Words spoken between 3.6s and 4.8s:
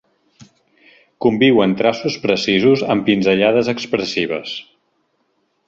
expressives.